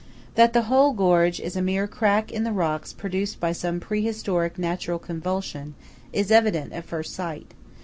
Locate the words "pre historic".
3.79-4.57